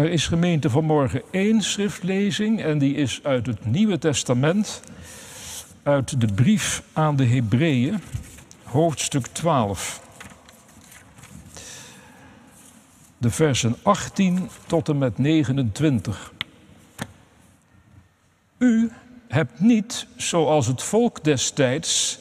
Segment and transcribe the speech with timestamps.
[0.00, 4.82] Er is gemeente vanmorgen één schriftlezing en die is uit het Nieuwe Testament,
[5.82, 8.02] uit de brief aan de Hebreeën,
[8.64, 10.02] hoofdstuk 12.
[13.18, 16.32] De versen 18 tot en met 29.
[18.58, 18.90] U
[19.28, 22.18] hebt niet, zoals het volk destijds,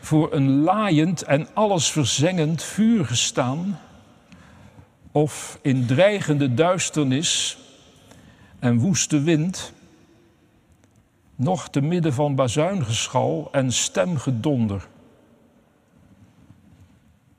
[0.00, 3.78] voor een laaiend en alles verzengend vuur gestaan,
[5.18, 7.58] of in dreigende duisternis
[8.58, 9.72] en woeste wind,
[11.34, 14.88] nog te midden van bazuingeschal en stemgedonder.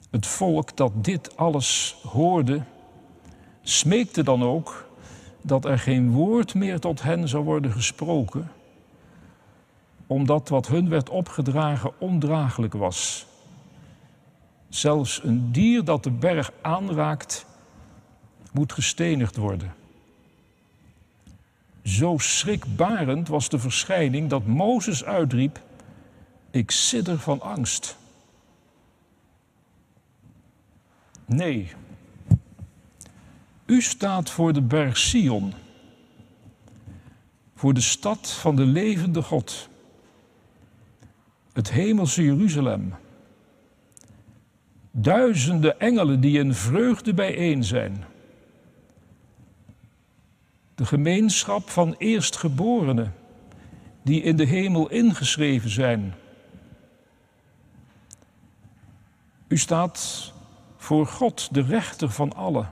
[0.09, 2.63] Het volk dat dit alles hoorde,
[3.61, 4.87] smeekte dan ook
[5.41, 8.51] dat er geen woord meer tot hen zou worden gesproken,
[10.07, 13.25] omdat wat hun werd opgedragen ondraaglijk was.
[14.69, 17.47] Zelfs een dier dat de berg aanraakt,
[18.51, 19.73] moet gestenigd worden.
[21.83, 25.61] Zo schrikbarend was de verschijning dat Mozes uitriep:
[26.51, 27.97] Ik sidder van angst.
[31.25, 31.71] Nee,
[33.65, 35.53] u staat voor de berg Sion,
[37.55, 39.69] voor de stad van de levende God,
[41.53, 42.93] het hemelse Jeruzalem.
[44.91, 48.03] Duizenden engelen die in vreugde bijeen zijn.
[50.79, 53.15] De gemeenschap van eerstgeborenen
[54.01, 56.13] die in de hemel ingeschreven zijn.
[59.47, 60.33] U staat
[60.77, 62.71] voor God, de rechter van allen.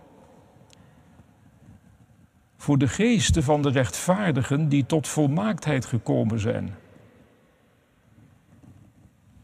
[2.57, 6.75] Voor de geesten van de rechtvaardigen die tot volmaaktheid gekomen zijn.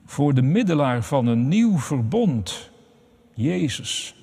[0.06, 2.70] Voor de middelaar van een nieuw verbond,
[3.34, 4.16] Jezus.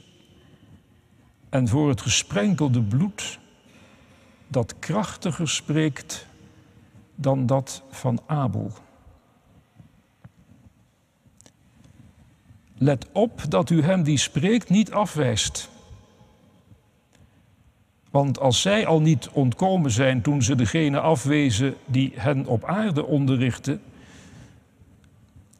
[1.49, 3.40] En voor het gesprenkelde bloed
[4.51, 6.27] dat krachtiger spreekt
[7.15, 8.73] dan dat van Abel.
[12.75, 15.71] Let op dat u hem die spreekt niet afwijst.
[18.11, 23.07] Want als zij al niet ontkomen zijn toen ze degene afwezen die hen op aarde
[23.07, 23.83] onderrichten,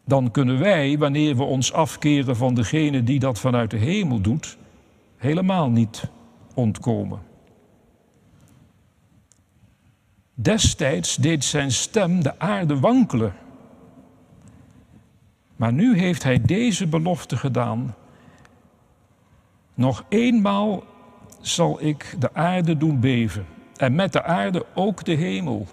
[0.05, 4.57] dan kunnen wij, wanneer we ons afkeren van degene die dat vanuit de hemel doet,
[5.17, 6.05] helemaal niet
[6.55, 7.30] ontkomen.
[10.43, 13.35] Destijds deed zijn stem de aarde wankelen.
[15.57, 17.95] Maar nu heeft hij deze belofte gedaan.
[19.75, 20.85] Nog eenmaal
[21.41, 23.47] zal ik de aarde doen beven
[23.77, 25.67] en met de aarde ook de hemel.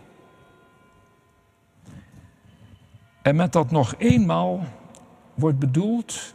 [3.22, 4.64] En met dat nog eenmaal
[5.34, 6.34] wordt bedoeld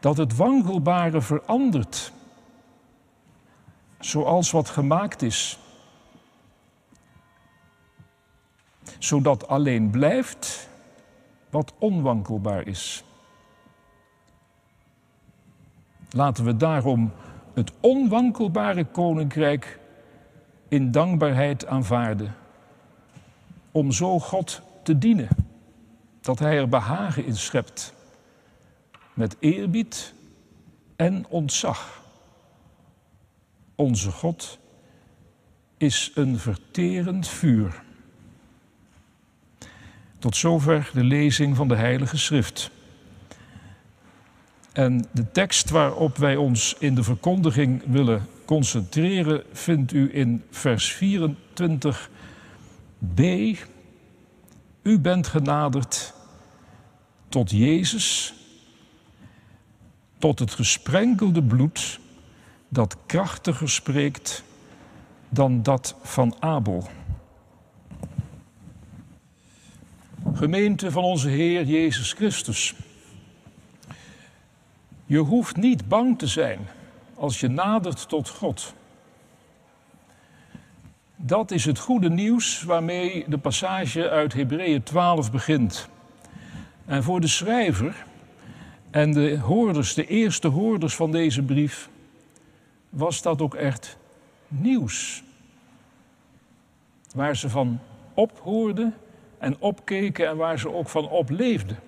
[0.00, 2.12] dat het wankelbare verandert,
[3.98, 5.58] zoals wat gemaakt is.
[8.98, 10.68] Zodat alleen blijft
[11.50, 13.04] wat onwankelbaar is.
[16.10, 17.12] Laten we daarom
[17.54, 19.78] het onwankelbare koninkrijk
[20.68, 22.34] in dankbaarheid aanvaarden.
[23.72, 25.28] Om zo God te dienen,
[26.20, 27.94] dat Hij er behagen in schept,
[29.14, 30.14] met eerbied
[30.96, 32.02] en ontzag.
[33.74, 34.58] Onze God
[35.76, 37.82] is een verterend vuur.
[40.18, 42.70] Tot zover de lezing van de Heilige Schrift.
[44.72, 50.94] En de tekst waarop wij ons in de verkondiging willen concentreren vindt u in vers
[50.94, 50.98] 24b.
[54.82, 56.14] U bent genaderd
[57.28, 58.34] tot Jezus,
[60.18, 62.00] tot het gesprenkelde bloed
[62.68, 64.44] dat krachtiger spreekt
[65.28, 66.88] dan dat van Abel.
[70.34, 72.74] Gemeente van onze Heer Jezus Christus.
[75.06, 76.68] Je hoeft niet bang te zijn
[77.14, 78.74] als je nadert tot God.
[81.16, 85.88] Dat is het goede nieuws waarmee de passage uit Hebreeën 12 begint.
[86.84, 88.04] En voor de schrijver
[88.90, 91.88] en de hoorders, de eerste hoorders van deze brief,
[92.88, 93.96] was dat ook echt
[94.48, 95.22] nieuws.
[97.14, 97.80] Waar ze van
[98.14, 98.94] ophoorden
[99.38, 101.78] en opkeken en waar ze ook van opleefden.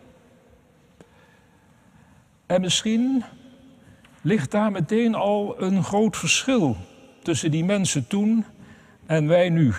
[2.46, 3.24] En misschien
[4.20, 6.76] ligt daar meteen al een groot verschil
[7.22, 8.44] tussen die mensen toen
[9.06, 9.74] en wij nu.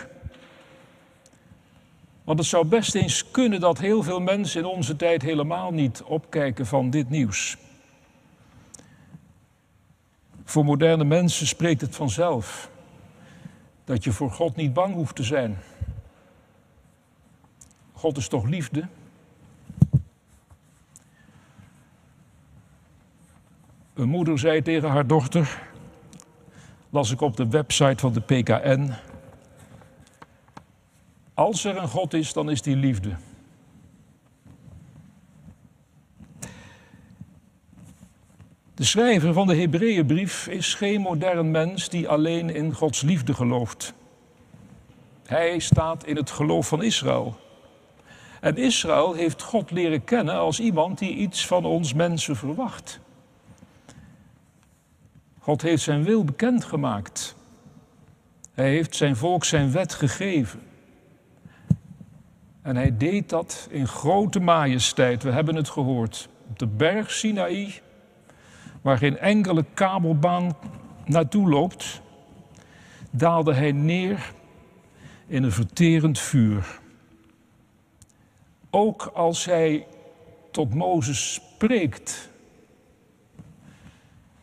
[2.23, 6.03] Want het zou best eens kunnen dat heel veel mensen in onze tijd helemaal niet
[6.03, 7.57] opkijken van dit nieuws.
[10.43, 12.69] Voor moderne mensen spreekt het vanzelf
[13.83, 15.57] dat je voor God niet bang hoeft te zijn.
[18.01, 18.87] God is toch liefde?
[23.93, 25.61] Een moeder zei tegen haar dochter,
[26.89, 28.93] las ik op de website van de PKN,
[31.33, 33.15] als er een God is, dan is die liefde.
[38.73, 43.93] De schrijver van de Hebreeënbrief is geen modern mens die alleen in Gods liefde gelooft.
[45.25, 47.49] Hij staat in het geloof van Israël.
[48.41, 52.99] En Israël heeft God leren kennen als iemand die iets van ons mensen verwacht.
[55.39, 57.35] God heeft zijn wil bekendgemaakt.
[58.53, 60.59] Hij heeft zijn volk zijn wet gegeven.
[62.61, 65.23] En hij deed dat in grote majesteit.
[65.23, 66.29] We hebben het gehoord.
[66.49, 67.73] Op de berg Sinaï,
[68.81, 70.55] waar geen enkele kabelbaan
[71.05, 72.01] naartoe loopt,
[73.11, 74.33] daalde hij neer
[75.27, 76.80] in een verterend vuur.
[78.71, 79.87] Ook als hij
[80.51, 82.29] tot Mozes spreekt,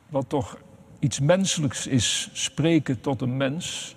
[0.09, 0.59] wat toch
[0.99, 3.97] iets menselijks is, spreken tot een mens,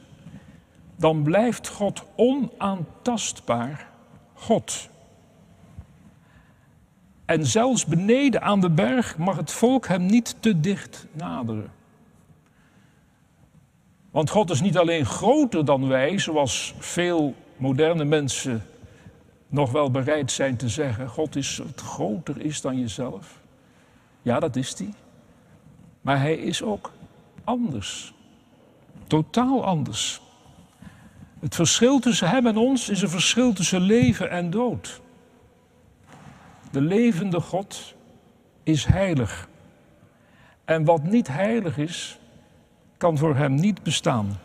[0.95, 3.87] dan blijft God onaantastbaar
[4.33, 4.89] God.
[7.25, 11.71] En zelfs beneden aan de berg mag het volk hem niet te dicht naderen.
[14.11, 18.65] Want God is niet alleen groter dan wij, zoals veel moderne mensen
[19.51, 21.07] nog wel bereid zijn te zeggen.
[21.07, 23.39] God is wat groter is dan jezelf.
[24.21, 24.93] Ja, dat is hij.
[26.01, 26.91] Maar hij is ook
[27.43, 28.13] anders.
[29.07, 30.21] Totaal anders.
[31.39, 35.01] Het verschil tussen hem en ons is een verschil tussen leven en dood.
[36.71, 37.95] De levende God
[38.63, 39.47] is heilig.
[40.65, 42.19] En wat niet heilig is,
[42.97, 44.39] kan voor hem niet bestaan.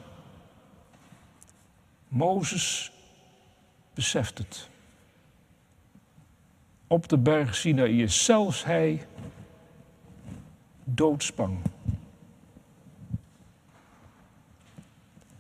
[2.09, 2.93] Mozes
[3.95, 4.69] beseft het.
[6.87, 9.07] Op de berg Sinaï is zelfs hij
[10.85, 11.59] doodsbang.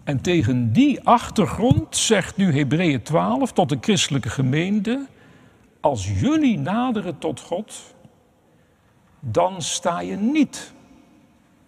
[0.04, 5.06] En tegen die achtergrond zegt nu Hebreeën 12 tot de christelijke gemeente:
[5.81, 7.94] Als jullie naderen tot God,
[9.20, 10.72] dan sta je niet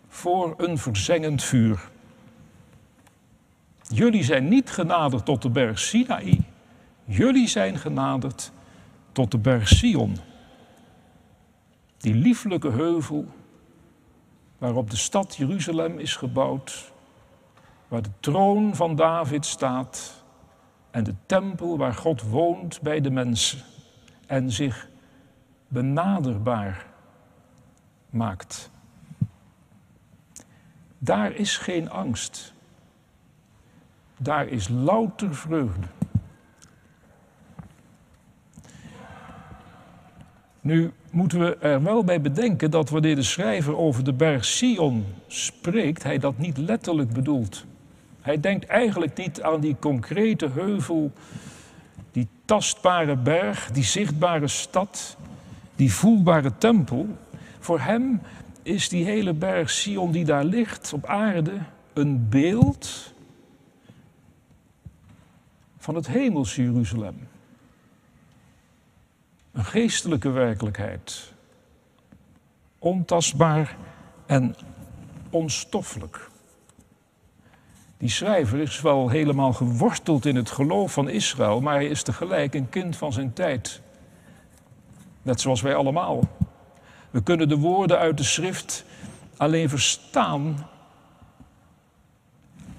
[0.08, 1.90] voor een verzengend vuur.
[3.88, 6.40] Jullie zijn niet genaderd tot de berg Sinaï,
[7.04, 8.52] jullie zijn genaderd
[9.18, 10.16] tot de berg Sion.
[11.96, 13.26] Die lieflijke heuvel
[14.58, 16.92] waarop de stad Jeruzalem is gebouwd
[17.88, 20.24] waar de troon van David staat
[20.90, 23.62] en de tempel waar God woont bij de mensen
[24.26, 24.88] en zich
[25.68, 26.86] benaderbaar
[28.10, 28.70] maakt.
[30.98, 32.52] Daar is geen angst.
[34.16, 35.86] Daar is louter vreugde.
[40.68, 45.04] Nu moeten we er wel bij bedenken dat wanneer de schrijver over de berg Sion
[45.26, 47.64] spreekt, hij dat niet letterlijk bedoelt.
[48.20, 51.12] Hij denkt eigenlijk niet aan die concrete heuvel,
[52.12, 55.16] die tastbare berg, die zichtbare stad,
[55.76, 57.06] die voelbare tempel.
[57.58, 58.20] Voor hem
[58.62, 61.52] is die hele berg Sion die daar ligt op aarde
[61.92, 63.12] een beeld
[65.78, 67.16] van het hemels Jeruzalem.
[69.58, 71.32] Een geestelijke werkelijkheid.
[72.78, 73.76] Ontastbaar
[74.26, 74.56] en
[75.30, 76.30] onstoffelijk.
[77.96, 82.54] Die schrijver is wel helemaal geworteld in het geloof van Israël, maar hij is tegelijk
[82.54, 83.80] een kind van zijn tijd.
[85.22, 86.28] Net zoals wij allemaal.
[87.10, 88.84] We kunnen de woorden uit de schrift
[89.36, 90.68] alleen verstaan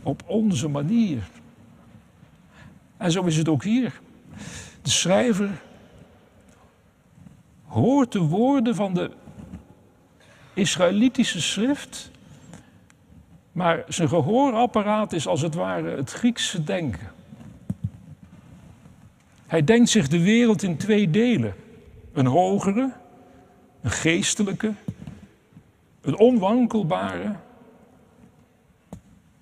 [0.04, 1.30] op onze manier.
[2.98, 4.00] En zo is het ook hier.
[4.82, 5.68] De schrijver
[7.70, 9.12] hoort de woorden van de
[10.54, 12.12] Israëlitische schrift
[13.52, 17.12] maar zijn gehoorapparaat is als het ware het Griekse denken.
[19.48, 21.56] Hij denkt zich de wereld in twee delen:
[22.14, 22.92] een hogere,
[23.82, 24.74] een geestelijke,
[26.02, 27.36] een onwankelbare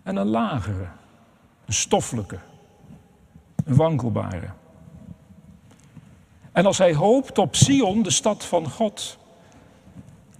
[0.04, 0.88] en een lagere,
[1.66, 2.40] een stoffelijke,
[3.66, 4.50] een wankelbare.
[6.58, 9.18] En als hij hoopt op Sion, de stad van God,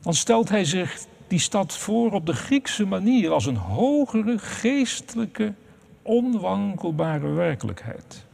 [0.02, 5.54] dan stelt hij zich die stad voor op de Griekse manier als een hogere geestelijke,
[6.02, 8.26] onwankelbare werkelijkheid.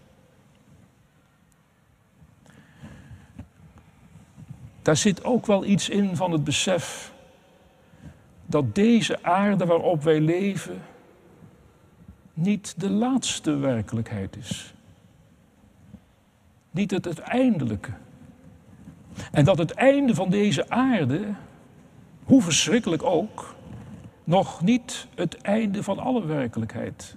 [4.82, 7.14] Daar zit ook wel iets in van het besef
[8.46, 10.82] dat deze aarde waarop wij leven
[12.34, 14.73] niet de laatste werkelijkheid is.
[16.74, 17.92] Niet het uiteindelijke.
[19.32, 21.34] En dat het einde van deze aarde,
[22.24, 23.56] hoe verschrikkelijk ook,
[24.24, 27.16] nog niet het einde van alle werkelijkheid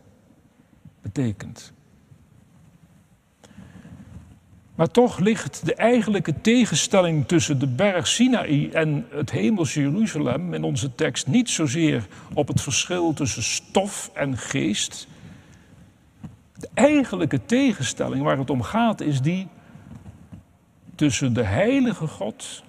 [1.02, 1.72] betekent.
[4.75, 10.64] Maar toch ligt de eigenlijke tegenstelling tussen de berg Sinaï en het hemels Jeruzalem in
[10.64, 15.08] onze tekst niet zozeer op het verschil tussen stof en geest.
[16.58, 19.48] De eigenlijke tegenstelling waar het om gaat is die
[20.94, 22.64] tussen de heilige God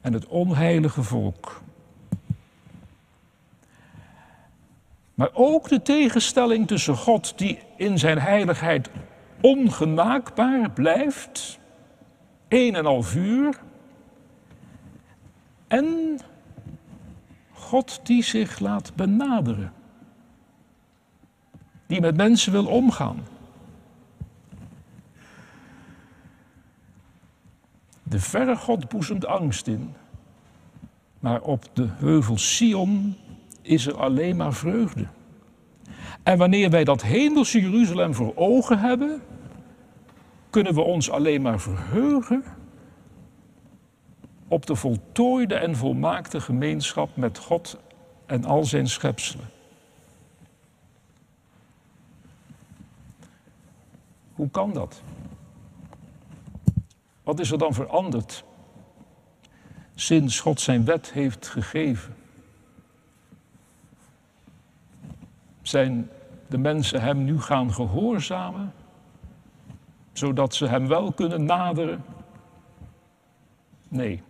[0.00, 1.62] en het onheilige volk.
[5.14, 8.90] Maar ook de tegenstelling tussen God die in zijn heiligheid
[9.40, 11.58] ongenaakbaar blijft,
[12.48, 13.60] een en al vuur,
[15.68, 16.18] en
[17.52, 19.72] God die zich laat benaderen,
[21.86, 23.26] die met mensen wil omgaan.
[28.02, 29.94] De verre God boezemt angst in,
[31.18, 33.16] maar op de heuvel Sion
[33.62, 35.06] is er alleen maar vreugde.
[36.22, 39.22] En wanneer wij dat hemelse Jeruzalem voor ogen hebben,
[40.50, 42.44] kunnen we ons alleen maar verheugen
[44.48, 47.78] op de voltooide en volmaakte gemeenschap met God
[48.26, 49.55] en al zijn schepselen.
[54.36, 55.02] Hoe kan dat?
[57.22, 58.44] Wat is er dan veranderd
[59.94, 62.16] sinds God zijn wet heeft gegeven?
[65.62, 66.10] Zijn
[66.48, 68.72] de mensen hem nu gaan gehoorzamen,
[70.12, 72.04] zodat ze hem wel kunnen naderen?
[73.88, 74.22] Nee.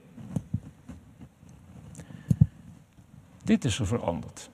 [3.44, 4.50] Dit is er veranderd.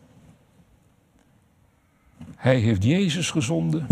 [2.36, 3.86] Hij heeft Jezus gezonden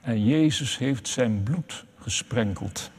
[0.00, 2.90] en Jezus heeft zijn bloed gesprenkeld.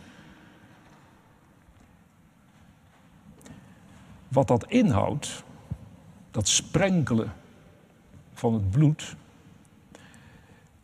[4.28, 5.44] Wat dat inhoudt,
[6.32, 7.34] dat sprenkelen
[8.34, 9.16] van het bloed,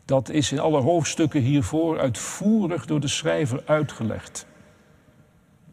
[0.04, 4.46] dat is in alle hoofdstukken hiervoor uitvoerig door de schrijver uitgelegd.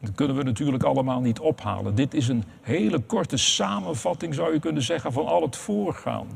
[0.02, 1.96] Dat kunnen we natuurlijk allemaal niet ophalen.
[1.96, 6.36] Dit is een hele korte samenvatting, zou je kunnen zeggen, van al het voorgaande.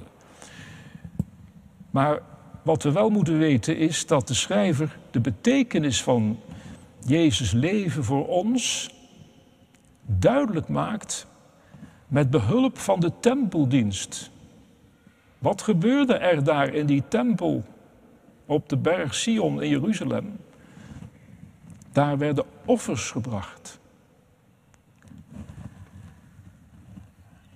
[1.89, 2.21] Maar
[2.69, 6.39] wat we wel moeten weten is dat de schrijver de betekenis van
[7.05, 8.89] Jezus leven voor ons
[10.05, 11.27] duidelijk maakt
[12.07, 14.31] met behulp van de tempeldienst.
[15.37, 17.63] Wat gebeurde er daar in die tempel
[18.45, 20.37] op de berg Sion in Jeruzalem?
[21.91, 23.79] Daar werden offers gebracht.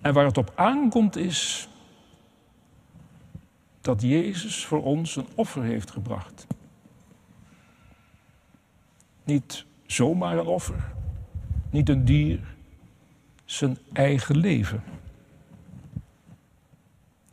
[0.01, 1.67] En waar het op aankomt is
[3.84, 6.48] dat Jezus voor ons een offer heeft gebracht.
[9.24, 10.94] Niet zomaar een offer,
[11.70, 12.56] niet een dier,
[13.46, 14.84] zijn eigen leven.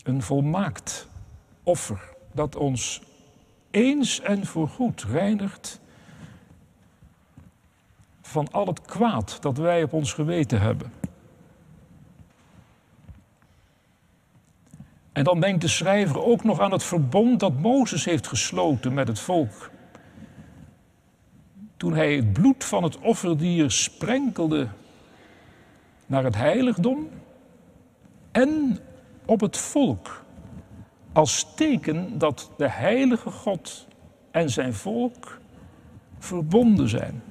[0.03, 1.09] Een volmaakt
[1.63, 3.03] offer dat ons
[3.71, 5.81] eens en voorgoed reinigt
[8.23, 11.00] van al het kwaad dat wij op ons geweten hebben.
[15.21, 19.09] En dan denkt de schrijver ook nog aan het verbond dat Mozes heeft gesloten met
[19.09, 19.71] het volk.
[21.77, 24.69] Toen hij het bloed van het offerdier sprenkelde
[26.07, 27.09] naar het heiligdom
[28.33, 28.79] en
[29.25, 30.25] op het volk.
[31.13, 33.87] Als teken dat de heilige God
[34.31, 35.41] en zijn volk
[36.19, 37.23] verbonden zijn.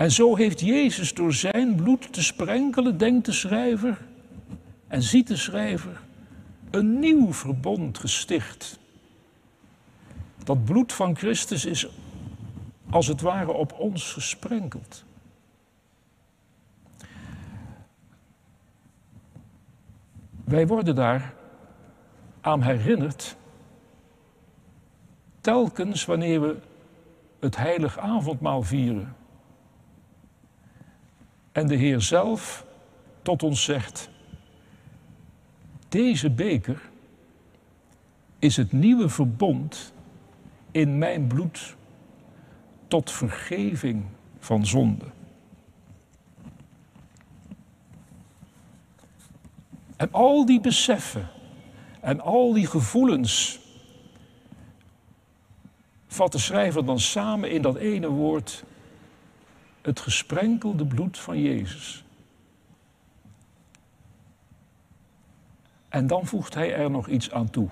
[0.00, 3.98] En zo heeft Jezus door zijn bloed te sprenkelen, denkt de schrijver,
[4.86, 6.00] en ziet de schrijver,
[6.70, 8.78] een nieuw verbond gesticht.
[10.44, 11.88] Dat bloed van Christus is
[12.90, 15.04] als het ware op ons gesprenkeld.
[20.44, 21.34] Wij worden daar
[22.40, 23.36] aan herinnerd
[25.40, 26.56] telkens wanneer we
[27.40, 29.18] het heilig avondmaal vieren.
[31.60, 32.64] En de Heer zelf
[33.22, 34.10] tot ons zegt,
[35.88, 36.90] deze beker
[38.38, 39.92] is het nieuwe verbond
[40.70, 41.76] in mijn bloed
[42.88, 44.04] tot vergeving
[44.38, 45.04] van zonde.
[49.96, 51.28] En al die beseffen
[52.00, 53.60] en al die gevoelens
[56.06, 58.64] vat de schrijver dan samen in dat ene woord
[59.82, 62.04] het gesprenkelde bloed van Jezus.
[65.88, 67.68] En dan voegt hij er nog iets aan toe.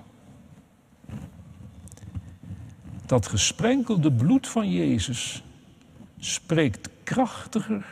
[3.05, 5.43] Dat gesprenkelde bloed van Jezus
[6.19, 7.85] spreekt krachtiger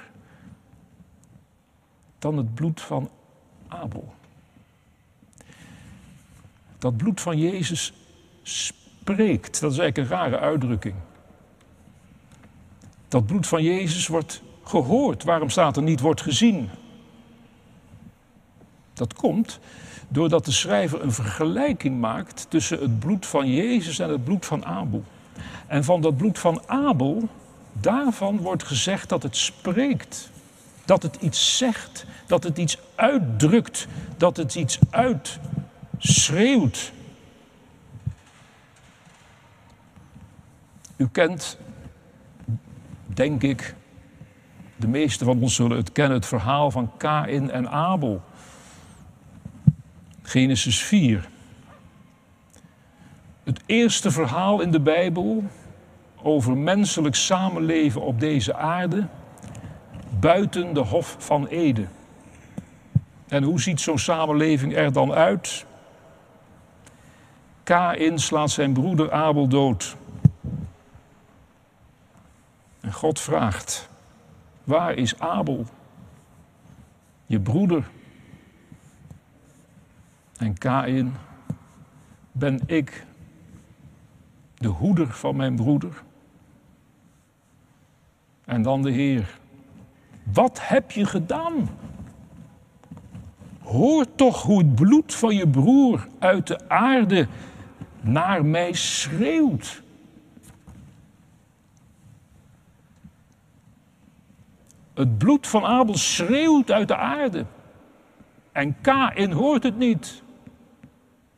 [2.19, 3.09] dan het bloed van
[3.67, 4.13] Abel.
[6.77, 7.93] Dat bloed van Jezus
[8.43, 10.95] spreekt, dat is eigenlijk een rare uitdrukking.
[13.07, 15.23] Dat bloed van Jezus wordt gehoord.
[15.23, 16.69] Waarom staat er niet wordt gezien?
[18.93, 19.59] Dat komt
[20.07, 24.65] doordat de schrijver een vergelijking maakt tussen het bloed van Jezus en het bloed van
[24.65, 25.03] Abel.
[25.67, 27.29] En van dat bloed van Abel,
[27.73, 30.29] daarvan wordt gezegd dat het spreekt.
[30.85, 33.87] Dat het iets zegt, dat het iets uitdrukt,
[34.17, 36.91] dat het iets uitschreeuwt.
[40.95, 41.57] U kent,
[43.17, 43.75] denk ik,
[44.75, 48.21] de meeste van ons zullen het kennen, het verhaal van Kain en Abel.
[50.21, 51.29] Genesis 4.
[53.43, 55.43] Het eerste verhaal in de Bijbel
[56.21, 59.07] over menselijk samenleven op deze aarde
[60.19, 61.89] buiten de Hof van Eden.
[63.27, 65.65] En hoe ziet zo'n samenleving er dan uit?
[67.63, 69.95] Kain slaat zijn broeder Abel dood.
[72.87, 73.89] En God vraagt:
[74.63, 75.65] Waar is Abel?
[77.25, 77.89] Je broeder.
[80.37, 81.13] En Kain,
[82.31, 83.05] ben ik
[84.55, 86.03] de hoeder van mijn broeder?
[88.45, 89.39] En dan de Heer.
[90.33, 91.69] Wat heb je gedaan?
[93.63, 97.27] Hoor toch hoe het bloed van je broer uit de aarde
[98.01, 99.81] naar mij schreeuwt.
[104.97, 107.45] Het bloed van Abel schreeuwt uit de aarde.
[108.51, 110.21] En Kain hoort het niet.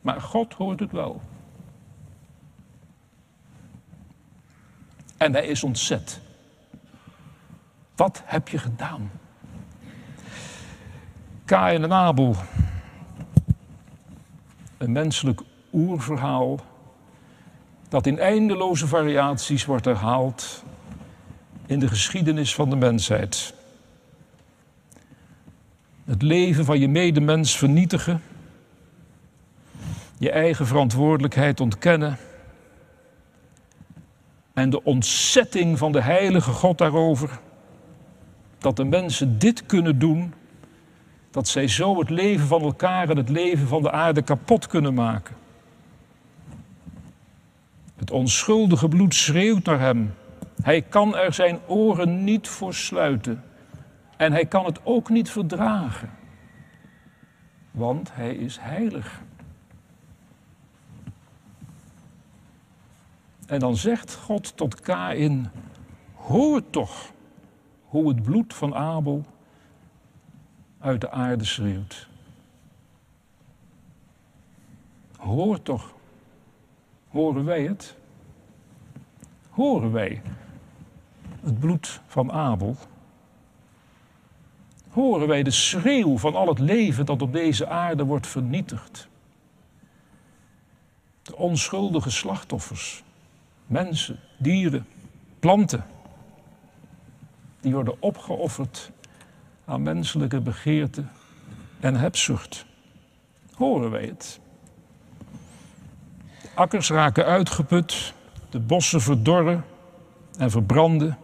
[0.00, 1.20] Maar God hoort het wel.
[5.16, 6.20] En hij is ontzet.
[7.96, 9.10] Wat heb je gedaan?
[11.44, 12.36] Kain en Abel.
[14.78, 15.40] Een menselijk
[15.72, 16.60] oerverhaal
[17.88, 20.64] dat in eindeloze variaties wordt herhaald
[21.70, 23.54] in de geschiedenis van de mensheid.
[26.04, 28.22] Het leven van je medemens vernietigen,
[30.18, 32.18] je eigen verantwoordelijkheid ontkennen
[34.52, 37.38] en de ontzetting van de heilige God daarover
[38.58, 40.34] dat de mensen dit kunnen doen,
[41.30, 44.94] dat zij zo het leven van elkaar en het leven van de aarde kapot kunnen
[44.94, 45.36] maken.
[47.96, 50.14] Het onschuldige bloed schreeuwt naar hem.
[50.62, 53.44] Hij kan er zijn oren niet voor sluiten.
[54.16, 56.10] En hij kan het ook niet verdragen.
[57.70, 59.20] Want hij is heilig.
[63.46, 65.50] En dan zegt God tot Kain:
[66.14, 67.12] Hoor toch
[67.84, 69.24] hoe het bloed van Abel
[70.78, 72.08] uit de aarde schreeuwt.
[75.16, 75.94] Hoor toch,
[77.08, 77.96] horen wij het?
[79.50, 80.22] Horen wij
[81.44, 82.76] het bloed van Abel?
[84.90, 89.08] Horen wij de schreeuw van al het leven dat op deze aarde wordt vernietigd?
[91.22, 93.02] De onschuldige slachtoffers,
[93.66, 94.86] mensen, dieren,
[95.38, 95.84] planten,
[97.60, 98.90] die worden opgeofferd
[99.64, 101.04] aan menselijke begeerte
[101.80, 102.66] en hebzucht.
[103.54, 104.40] Horen wij het?
[106.42, 108.14] De akkers raken uitgeput,
[108.50, 109.64] de bossen verdorren
[110.38, 111.18] en verbranden,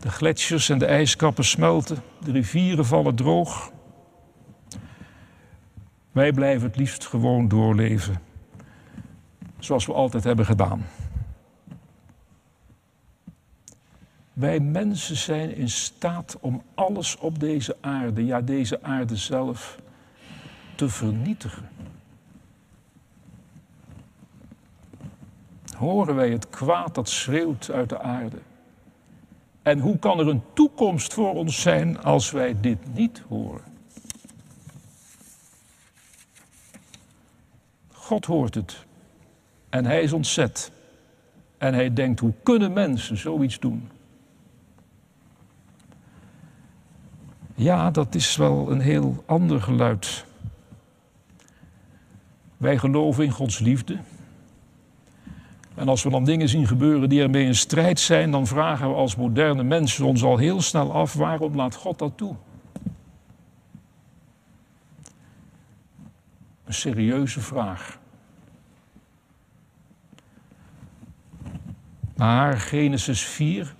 [0.00, 3.70] de gletsjers en de ijskappen smelten, de rivieren vallen droog.
[6.12, 8.20] Wij blijven het liefst gewoon doorleven,
[9.58, 10.86] zoals we altijd hebben gedaan.
[14.32, 19.78] Wij mensen zijn in staat om alles op deze aarde, ja deze aarde zelf,
[20.74, 21.68] te vernietigen.
[25.76, 28.38] Horen wij het kwaad dat schreeuwt uit de aarde?
[29.68, 33.62] En hoe kan er een toekomst voor ons zijn als wij dit niet horen?
[37.92, 38.86] God hoort het
[39.68, 40.72] en hij is ontzet.
[41.58, 43.90] En hij denkt, hoe kunnen mensen zoiets doen?
[47.54, 50.24] Ja, dat is wel een heel ander geluid.
[52.56, 53.98] Wij geloven in Gods liefde.
[55.78, 58.94] En als we dan dingen zien gebeuren die ermee in strijd zijn, dan vragen we
[58.94, 62.34] als moderne mensen ons al heel snel af: waarom laat God dat toe?
[66.64, 67.98] Een serieuze vraag.
[72.16, 73.74] Maar Genesis 4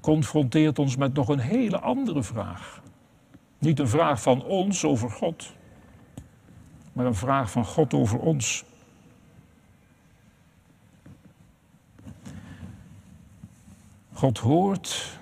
[0.00, 2.82] confronteert ons met nog een hele andere vraag.
[3.58, 5.52] Niet een vraag van ons over God,
[6.92, 8.64] maar een vraag van God over ons.
[14.16, 15.18] God hoort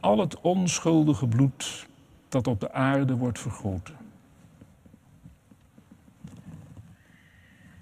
[0.00, 1.86] al het onschuldige bloed
[2.28, 3.96] dat op de aarde wordt vergoten.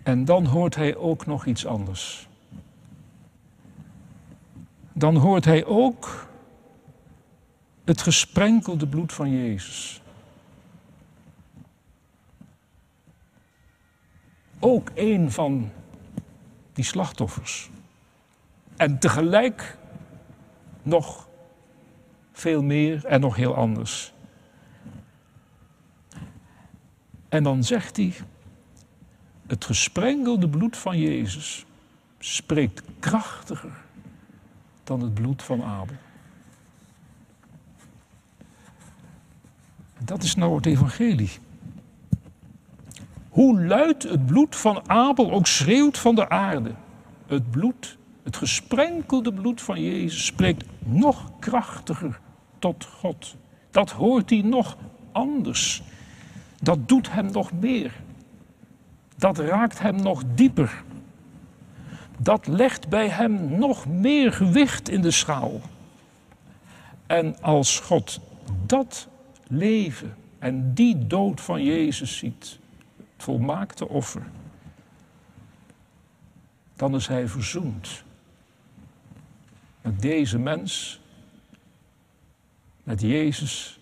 [0.02, 2.28] En dan hoort hij ook nog iets anders.
[4.92, 6.28] Dan hoort hij ook
[7.85, 10.02] het gesprenkelde bloed van Jezus.
[14.59, 15.70] Ook een van
[16.72, 17.70] die slachtoffers.
[18.76, 19.76] En tegelijk
[20.87, 21.29] nog
[22.33, 24.12] veel meer en nog heel anders.
[27.29, 28.14] En dan zegt hij,
[29.46, 31.66] het gesprengelde bloed van Jezus
[32.18, 33.85] spreekt krachtiger
[34.85, 35.96] dan het bloed van Abel.
[39.99, 41.31] Dat is nou het evangelie.
[43.29, 46.75] Hoe luid het bloed van Abel ook schreeuwt van de aarde.
[47.27, 52.20] Het bloed, het gesprenkelde bloed van Jezus spreekt nog krachtiger
[52.59, 53.37] tot God.
[53.70, 54.77] Dat hoort hij nog
[55.12, 55.83] anders.
[56.61, 57.92] Dat doet hem nog meer.
[59.16, 60.83] Dat raakt hem nog dieper.
[62.18, 65.61] Dat legt bij hem nog meer gewicht in de schaal.
[67.07, 68.20] En als God
[68.66, 69.09] dat
[69.46, 72.59] leven en die dood van Jezus ziet,
[72.96, 74.22] het volmaakte offer,
[76.77, 78.05] dan is hij verzoend
[79.87, 81.01] met deze mens,
[82.83, 83.79] met Jezus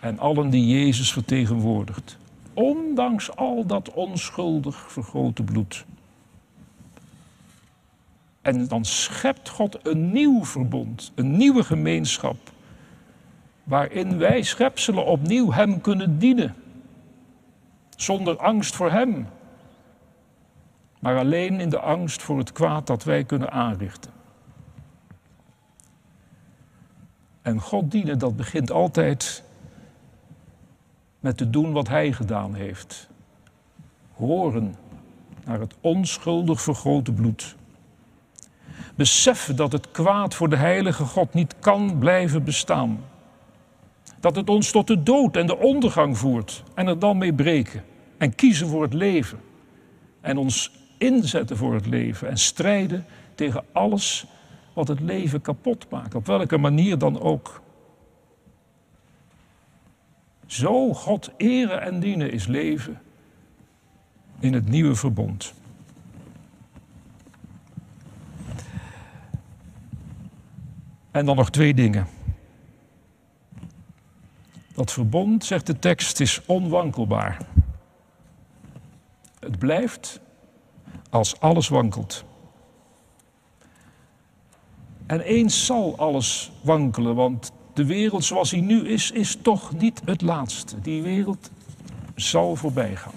[0.00, 2.18] en allen die Jezus vertegenwoordigt.
[2.54, 5.84] Ondanks al dat onschuldig vergrote bloed.
[8.42, 12.50] En dan schept God een nieuw verbond, een nieuwe gemeenschap,
[13.64, 16.54] waarin wij schepselen opnieuw Hem kunnen dienen,
[17.96, 19.26] zonder angst voor Hem,
[21.00, 24.18] maar alleen in de angst voor het kwaad dat wij kunnen aanrichten.
[27.42, 29.42] En God dienen, dat begint altijd
[31.20, 33.08] met te doen wat Hij gedaan heeft.
[34.12, 34.74] Horen
[35.44, 37.56] naar het onschuldig vergrote bloed.
[38.94, 43.04] Beseffen dat het kwaad voor de heilige God niet kan blijven bestaan.
[44.20, 47.84] Dat het ons tot de dood en de ondergang voert en er dan mee breken.
[48.18, 49.40] En kiezen voor het leven.
[50.20, 54.26] En ons inzetten voor het leven en strijden tegen alles
[54.80, 57.62] wat het leven kapot maakt, op welke manier dan ook.
[60.46, 63.00] Zo God eren en dienen is leven
[64.38, 65.54] in het nieuwe verbond.
[71.10, 72.06] En dan nog twee dingen.
[74.74, 77.38] Dat verbond, zegt de tekst, is onwankelbaar.
[79.40, 80.20] Het blijft
[81.10, 82.24] als alles wankelt.
[85.10, 90.02] En eens zal alles wankelen, want de wereld zoals die nu is, is toch niet
[90.04, 90.80] het laatste.
[90.80, 91.50] Die wereld
[92.14, 93.14] zal voorbij gaan.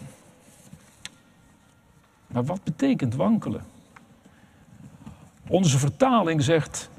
[2.27, 3.65] Maar wat betekent wankelen?
[5.47, 6.89] Onze vertaling zegt,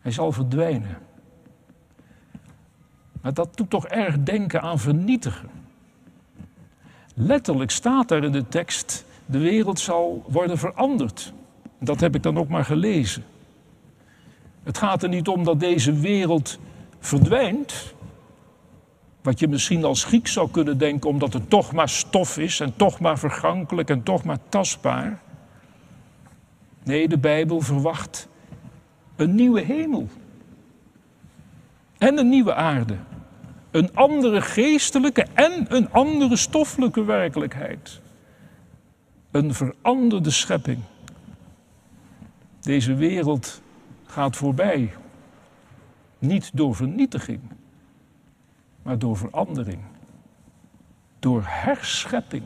[0.00, 0.98] hij zal verdwijnen.
[3.20, 5.50] Maar dat doet toch erg denken aan vernietigen.
[7.14, 11.32] Letterlijk staat er in de tekst, de wereld zal worden veranderd.
[11.78, 13.24] Dat heb ik dan ook maar gelezen.
[14.62, 16.58] Het gaat er niet om dat deze wereld
[16.98, 17.94] verdwijnt.
[19.22, 22.76] Wat je misschien als Griek zou kunnen denken, omdat het toch maar stof is en
[22.76, 25.20] toch maar vergankelijk en toch maar tastbaar.
[26.82, 28.28] Nee, de Bijbel verwacht
[29.16, 30.08] een nieuwe hemel
[31.98, 32.96] en een nieuwe aarde.
[33.70, 38.00] Een andere geestelijke en een andere stoffelijke werkelijkheid.
[39.30, 40.78] Een veranderde schepping.
[42.68, 43.62] Deze wereld
[44.06, 44.92] gaat voorbij.
[46.18, 47.40] Niet door vernietiging,
[48.82, 49.82] maar door verandering.
[51.18, 52.42] Door herschepping.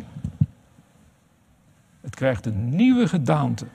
[2.00, 3.66] Het krijgt een nieuwe gedaante.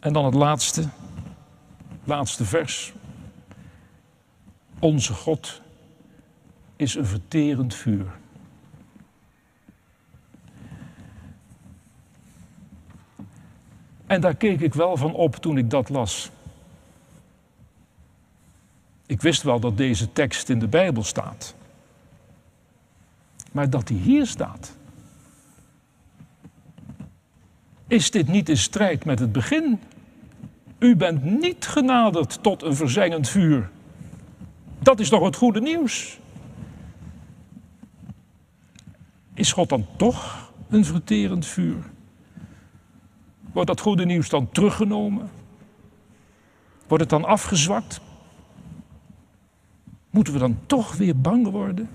[0.00, 0.88] En dan het laatste,
[2.04, 2.92] laatste vers.
[4.78, 5.60] Onze God
[6.76, 8.19] is een verterend vuur.
[14.10, 16.30] En daar keek ik wel van op toen ik dat las.
[19.06, 21.54] Ik wist wel dat deze tekst in de Bijbel staat.
[23.52, 24.76] Maar dat die hier staat.
[27.86, 29.80] Is dit niet in strijd met het begin?
[30.78, 33.70] U bent niet genaderd tot een verzengend vuur.
[34.78, 36.18] Dat is toch het goede nieuws?
[39.34, 41.90] Is God dan toch een verterend vuur?
[43.52, 45.30] Wordt dat goede nieuws dan teruggenomen?
[46.86, 48.00] Wordt het dan afgezwakt?
[50.10, 51.88] Moeten we dan toch weer bang worden?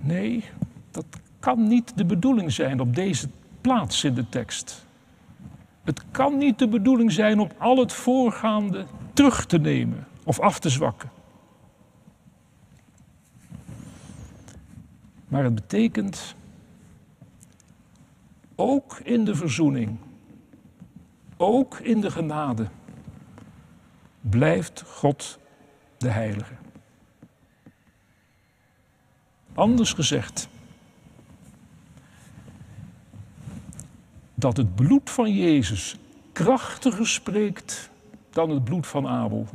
[0.00, 0.44] Nee,
[0.90, 1.04] dat
[1.38, 3.28] kan niet de bedoeling zijn op deze
[3.60, 4.84] plaats in de tekst.
[5.84, 10.58] Het kan niet de bedoeling zijn om al het voorgaande terug te nemen of af
[10.58, 11.10] te zwakken.
[15.28, 16.34] Maar het betekent
[18.54, 19.98] ook in de verzoening,
[21.36, 22.68] ook in de genade,
[24.20, 25.38] blijft God
[25.98, 26.54] de Heilige.
[29.54, 30.48] Anders gezegd,
[34.34, 35.96] dat het bloed van Jezus
[36.32, 37.90] krachtiger spreekt
[38.30, 39.46] dan het bloed van Abel.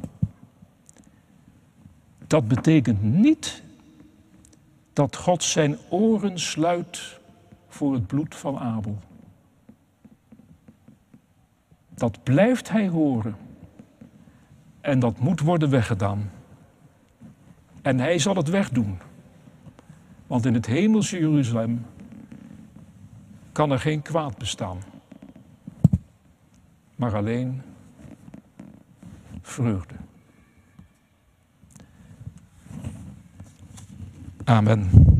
[2.27, 3.63] Dat betekent niet
[4.93, 7.19] dat God zijn oren sluit
[7.67, 8.99] voor het bloed van Abel.
[11.89, 13.35] Dat blijft hij horen.
[14.81, 16.31] En dat moet worden weggedaan.
[17.81, 18.97] En hij zal het wegdoen.
[20.27, 21.85] Want in het hemelse Jeruzalem
[23.51, 24.77] kan er geen kwaad bestaan,
[26.95, 27.61] maar alleen
[29.41, 29.95] vreugde.
[34.51, 35.10] Amen.